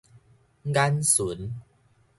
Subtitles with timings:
[0.63, 1.53] 眼巡